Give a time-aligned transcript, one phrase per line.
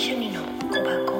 [0.00, 0.40] 趣味の
[0.70, 1.12] 小箱。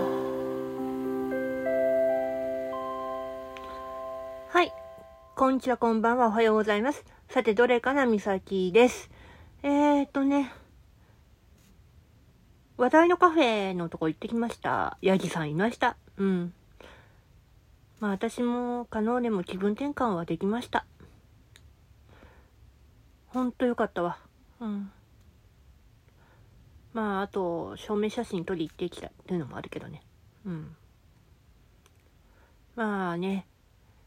[4.50, 4.73] はい。
[5.34, 6.28] こんにちはこんばんは。
[6.28, 7.04] おはようございます。
[7.28, 9.11] さてどれかなみさきです。
[9.64, 10.53] えーとね。
[12.77, 14.96] 話題のカフェのとこ行ってきました。
[15.03, 15.96] ヤギさんいました。
[16.17, 16.54] うん。
[17.99, 20.86] まあ私も可能でも気分転換はできました。
[23.26, 24.18] ほんとよかったわ。
[24.61, 24.93] うん。
[26.98, 30.02] まあ、あと、証明写真撮り行ってきたっていうのもあるけどね。
[30.44, 30.75] うん。
[32.74, 33.46] まあね。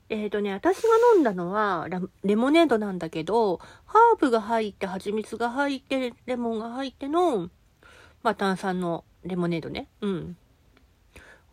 [0.09, 1.87] えっ、ー、とね、私が飲んだのは
[2.25, 7.49] レモネードなんだけど、ハーブが入って、蜂蜜が入って、レモンが入っての、
[8.23, 9.87] まあ炭酸のレモネードね。
[10.01, 10.37] うん。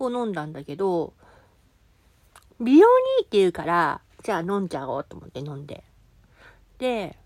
[0.00, 1.12] を飲んだんだけど、
[2.59, 5.84] 美容にいいって言うから、じゃあ飲んじゃおうと思って飲んで。
[6.78, 7.16] で、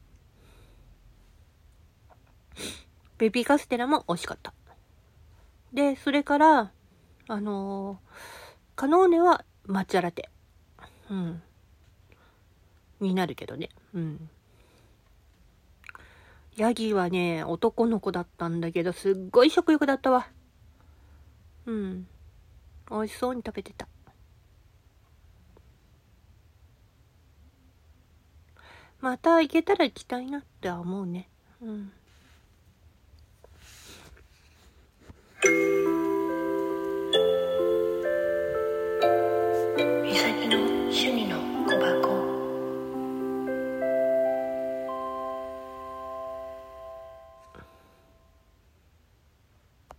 [3.22, 4.52] ベビーカステラも美味しかった。
[5.72, 6.72] で、それから、
[7.28, 8.08] あのー、
[8.74, 10.28] カノーネは抹茶ラテ。
[11.08, 11.40] うん。
[12.98, 13.68] になるけどね。
[13.94, 14.28] うん。
[16.56, 20.26] ヤギはね、男の子だったんだけど、すっごい食欲だったわ。
[21.66, 22.08] うん。
[22.90, 23.86] 美味しそうに食べてた。
[29.00, 31.28] また行けたら行きたいなって思うね。
[31.62, 31.92] うん。